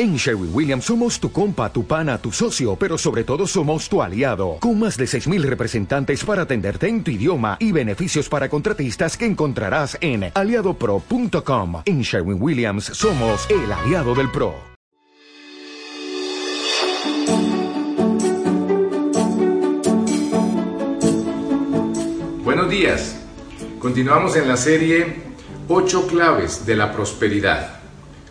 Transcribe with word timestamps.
En 0.00 0.14
Sherwin 0.14 0.50
Williams 0.54 0.84
somos 0.84 1.18
tu 1.18 1.32
compa, 1.32 1.72
tu 1.72 1.84
pana, 1.84 2.18
tu 2.18 2.30
socio, 2.30 2.76
pero 2.76 2.96
sobre 2.96 3.24
todo 3.24 3.48
somos 3.48 3.88
tu 3.88 4.00
aliado, 4.00 4.58
con 4.60 4.78
más 4.78 4.96
de 4.96 5.06
6.000 5.06 5.42
representantes 5.42 6.22
para 6.22 6.42
atenderte 6.42 6.86
en 6.86 7.02
tu 7.02 7.10
idioma 7.10 7.56
y 7.58 7.72
beneficios 7.72 8.28
para 8.28 8.48
contratistas 8.48 9.16
que 9.16 9.26
encontrarás 9.26 9.98
en 10.00 10.30
aliadopro.com. 10.32 11.82
En 11.84 12.02
Sherwin 12.02 12.40
Williams 12.40 12.84
somos 12.84 13.50
el 13.50 13.72
aliado 13.72 14.14
del 14.14 14.30
PRO. 14.30 14.54
Buenos 22.44 22.70
días. 22.70 23.16
Continuamos 23.80 24.36
en 24.36 24.46
la 24.46 24.56
serie 24.56 25.16
8 25.66 26.06
claves 26.06 26.64
de 26.64 26.76
la 26.76 26.92
prosperidad 26.92 27.77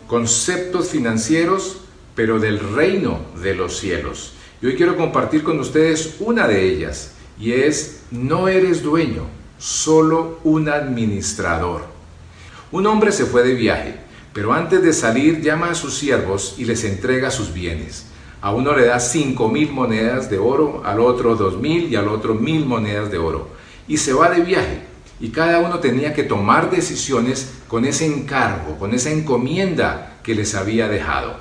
conceptos 0.08 0.88
financieros, 0.88 1.78
pero 2.16 2.40
del 2.40 2.58
reino 2.58 3.20
de 3.40 3.54
los 3.54 3.76
cielos. 3.76 4.32
Y 4.60 4.66
hoy 4.66 4.74
quiero 4.74 4.96
compartir 4.96 5.44
con 5.44 5.60
ustedes 5.60 6.16
una 6.18 6.48
de 6.48 6.64
ellas, 6.64 7.12
y 7.38 7.52
es, 7.52 8.00
no 8.10 8.48
eres 8.48 8.82
dueño, 8.82 9.26
solo 9.58 10.40
un 10.42 10.68
administrador. 10.68 11.82
Un 12.72 12.86
hombre 12.86 13.12
se 13.12 13.26
fue 13.26 13.44
de 13.44 13.54
viaje, 13.54 13.94
pero 14.32 14.52
antes 14.52 14.82
de 14.82 14.92
salir 14.92 15.40
llama 15.42 15.70
a 15.70 15.74
sus 15.74 15.94
siervos 15.94 16.54
y 16.58 16.64
les 16.64 16.82
entrega 16.84 17.30
sus 17.30 17.52
bienes. 17.52 18.06
A 18.40 18.50
uno 18.52 18.74
le 18.74 18.86
da 18.86 19.00
cinco 19.00 19.48
mil 19.48 19.70
monedas 19.70 20.30
de 20.30 20.38
oro, 20.38 20.82
al 20.84 21.00
otro 21.00 21.36
dos 21.36 21.58
mil 21.58 21.92
y 21.92 21.96
al 21.96 22.08
otro 22.08 22.34
mil 22.34 22.64
monedas 22.64 23.10
de 23.10 23.18
oro. 23.18 23.48
Y 23.86 23.98
se 23.98 24.12
va 24.12 24.30
de 24.30 24.42
viaje 24.42 24.82
y 25.20 25.30
cada 25.30 25.60
uno 25.60 25.78
tenía 25.80 26.14
que 26.14 26.22
tomar 26.22 26.70
decisiones 26.70 27.52
con 27.66 27.84
ese 27.84 28.06
encargo, 28.06 28.78
con 28.78 28.94
esa 28.94 29.10
encomienda 29.10 30.18
que 30.22 30.34
les 30.34 30.54
había 30.54 30.88
dejado. 30.88 31.36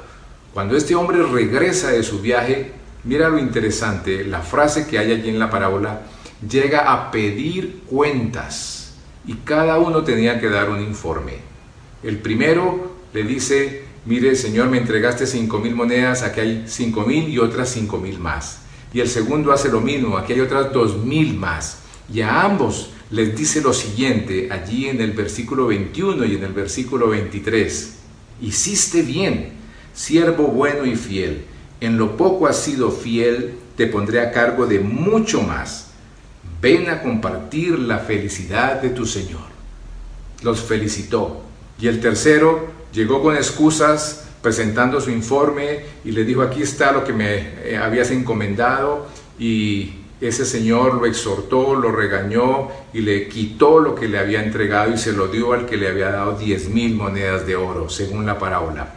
Cuando 0.54 0.76
este 0.76 0.96
hombre 0.96 1.22
regresa 1.24 1.92
de 1.92 2.04
su 2.04 2.22
viaje, 2.22 2.72
mira 3.04 3.30
lo 3.30 3.38
interesante, 3.38 4.24
la 4.24 4.42
frase 4.42 4.88
que 4.88 4.98
hay 4.98 5.12
allí 5.12 5.30
en 5.30 5.40
la 5.40 5.50
parábola, 5.50 6.02
llega 6.50 6.92
a 6.92 7.12
pedir 7.12 7.84
cuentas 7.86 8.96
y 9.26 9.34
cada 9.36 9.78
uno 9.78 10.04
tenía 10.04 10.40
que 10.40 10.50
dar 10.50 10.70
un 10.70 10.82
informe. 10.82 11.34
El 12.04 12.18
primero 12.20 12.96
le 13.14 13.24
dice, 13.24 13.84
mire 14.06 14.36
Señor, 14.36 14.70
me 14.70 14.78
entregaste 14.78 15.28
cinco 15.28 15.60
mil 15.60 15.76
monedas, 15.76 16.24
aquí 16.24 16.40
hay 16.40 16.64
cinco 16.68 17.02
mil 17.02 17.30
y 17.30 17.40
otras 17.40 17.70
cinco 17.70 17.98
mil 17.98 18.20
más. 18.20 18.62
Y 18.94 19.02
el 19.02 19.10
segundo 19.10 19.52
hace 19.52 19.70
lo 19.70 19.82
mismo, 19.82 20.18
aquí 20.18 20.34
hay 20.34 20.40
otras 20.40 20.72
dos 20.72 20.98
mil 20.98 21.36
más. 21.36 21.80
Y 22.14 22.22
a 22.22 22.42
ambos 22.44 22.90
les 23.12 23.36
dice 23.36 23.62
lo 23.62 23.74
siguiente 23.74 24.50
allí 24.52 24.88
en 24.88 25.02
el 25.02 25.12
versículo 25.12 25.68
21 25.68 26.26
y 26.26 26.36
en 26.36 26.44
el 26.44 26.54
versículo 26.54 27.10
23. 27.10 27.94
Hiciste 28.42 29.02
bien, 29.02 29.52
siervo 29.94 30.48
bueno 30.48 30.86
y 30.86 30.96
fiel. 30.96 31.46
En 31.80 31.98
lo 31.98 32.18
poco 32.18 32.48
has 32.48 32.58
sido 32.58 32.92
fiel, 32.92 33.56
te 33.76 33.88
pondré 33.88 34.22
a 34.22 34.32
cargo 34.32 34.66
de 34.66 34.80
mucho 34.80 35.42
más. 35.42 35.92
Ven 36.62 36.90
a 36.90 37.02
compartir 37.02 37.78
la 37.78 38.00
felicidad 38.00 38.82
de 38.82 38.90
tu 38.90 39.06
Señor. 39.06 39.48
Los 40.42 40.62
felicitó. 40.62 41.44
Y 41.80 41.88
el 41.88 42.00
tercero 42.00 42.68
llegó 42.92 43.22
con 43.22 43.36
excusas 43.36 44.28
presentando 44.42 45.00
su 45.02 45.12
informe 45.12 45.82
y 46.04 46.12
le 46.12 46.24
dijo, 46.24 46.42
aquí 46.42 46.62
está 46.62 46.92
lo 46.92 47.04
que 47.04 47.14
me 47.14 47.36
eh, 47.64 47.78
habías 47.78 48.12
encomendado 48.12 49.08
y 49.40 49.94
ese 50.20 50.46
señor 50.46 50.96
lo 50.96 51.06
exhortó, 51.06 51.76
lo 51.76 51.92
regañó 51.92 52.70
y 52.92 53.02
le 53.02 53.28
quitó 53.28 53.80
lo 53.80 53.94
que 53.94 54.08
le 54.08 54.18
había 54.18 54.44
entregado 54.44 54.92
y 54.92 54.98
se 54.98 55.12
lo 55.12 55.28
dio 55.28 55.54
al 55.54 55.68
que 55.68 55.78
le 55.78 55.88
había 55.88 56.10
dado 56.10 56.38
diez 56.38 56.70
mil 56.70 56.96
monedas 56.96 57.46
de 57.46 57.56
oro, 57.56 57.88
según 57.90 58.26
la 58.26 58.40
parábola. 58.40 58.96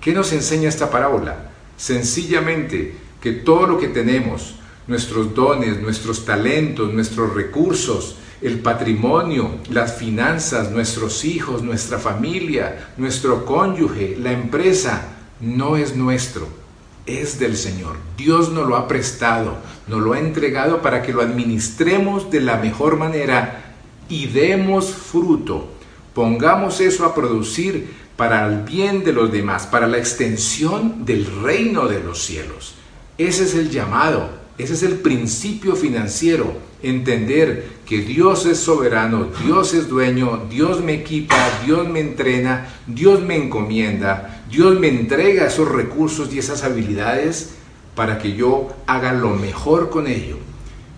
¿Qué 0.00 0.12
nos 0.12 0.32
enseña 0.32 0.68
esta 0.68 0.90
parábola? 0.90 1.50
Sencillamente 1.76 2.94
que 3.20 3.32
todo 3.32 3.66
lo 3.66 3.78
que 3.78 3.88
tenemos, 3.88 4.54
nuestros 4.86 5.34
dones, 5.34 5.80
nuestros 5.80 6.24
talentos, 6.24 6.92
nuestros 6.92 7.34
recursos, 7.34 8.16
el 8.40 8.58
patrimonio, 8.60 9.50
las 9.70 9.94
finanzas, 9.96 10.70
nuestros 10.70 11.24
hijos, 11.24 11.62
nuestra 11.62 11.98
familia, 11.98 12.92
nuestro 12.96 13.44
cónyuge, 13.44 14.16
la 14.18 14.32
empresa, 14.32 15.08
no 15.40 15.76
es 15.76 15.94
nuestro 15.94 16.61
es 17.06 17.38
del 17.38 17.56
Señor. 17.56 17.96
Dios 18.16 18.50
nos 18.50 18.66
lo 18.66 18.76
ha 18.76 18.88
prestado, 18.88 19.56
nos 19.88 20.00
lo 20.00 20.12
ha 20.12 20.18
entregado 20.18 20.82
para 20.82 21.02
que 21.02 21.12
lo 21.12 21.22
administremos 21.22 22.30
de 22.30 22.40
la 22.40 22.56
mejor 22.56 22.96
manera 22.96 23.74
y 24.08 24.26
demos 24.26 24.92
fruto. 24.92 25.68
Pongamos 26.14 26.80
eso 26.80 27.04
a 27.06 27.14
producir 27.14 27.94
para 28.16 28.46
el 28.46 28.62
bien 28.62 29.04
de 29.04 29.12
los 29.12 29.32
demás, 29.32 29.66
para 29.66 29.86
la 29.86 29.98
extensión 29.98 31.04
del 31.04 31.26
reino 31.42 31.88
de 31.88 32.00
los 32.02 32.22
cielos. 32.22 32.74
Ese 33.18 33.44
es 33.44 33.54
el 33.54 33.70
llamado, 33.70 34.41
ese 34.62 34.74
es 34.74 34.82
el 34.82 34.96
principio 34.96 35.76
financiero, 35.76 36.56
entender 36.82 37.66
que 37.86 37.98
Dios 37.98 38.46
es 38.46 38.58
soberano, 38.58 39.28
Dios 39.44 39.74
es 39.74 39.88
dueño, 39.88 40.46
Dios 40.48 40.82
me 40.82 40.94
equipa, 40.94 41.36
Dios 41.64 41.88
me 41.88 42.00
entrena, 42.00 42.68
Dios 42.86 43.20
me 43.22 43.36
encomienda, 43.36 44.44
Dios 44.50 44.78
me 44.78 44.88
entrega 44.88 45.46
esos 45.46 45.68
recursos 45.68 46.32
y 46.32 46.38
esas 46.38 46.64
habilidades 46.64 47.54
para 47.94 48.18
que 48.18 48.34
yo 48.34 48.74
haga 48.86 49.12
lo 49.12 49.30
mejor 49.30 49.90
con 49.90 50.06
ello, 50.06 50.36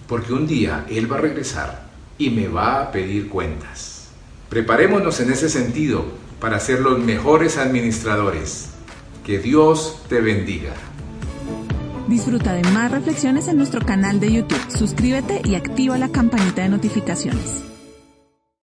porque 0.09 0.33
un 0.33 0.47
día 0.47 0.87
Él 0.89 1.11
va 1.11 1.19
a 1.19 1.23
regresar 1.23 1.89
y 2.19 2.31
me 2.31 2.49
va 2.49 2.83
a 2.83 2.93
pedir 2.93 3.29
cuentas. 3.29 4.09
Preparémonos 4.49 5.21
en 5.21 5.33
ese 5.33 5.49
sentido 5.49 6.05
para 6.41 6.61
ser 6.61 6.81
los 6.81 6.99
mejores 6.99 7.57
administradores. 7.57 8.69
Que 9.25 9.39
Dios 9.39 10.03
te 10.09 10.21
bendiga. 10.21 10.75
Disfruta 12.09 12.53
de 12.53 12.63
más 12.71 12.91
reflexiones 12.91 13.49
en 13.49 13.57
nuestro 13.57 13.81
canal 13.81 14.21
de 14.21 14.33
YouTube. 14.33 14.61
Suscríbete 14.71 15.41
y 15.45 15.55
activa 15.55 15.97
la 15.97 16.11
campanita 16.11 16.63
de 16.63 16.69
notificaciones. 16.69 17.74